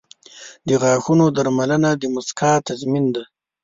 [0.67, 3.23] •د غاښونو درملنه د مسکا تضمین ده.